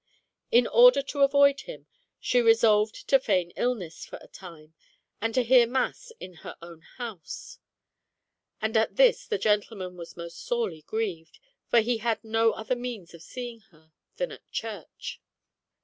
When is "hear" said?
5.43-5.67